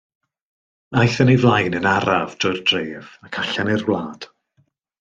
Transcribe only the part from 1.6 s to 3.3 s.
yn araf drwy'r dref,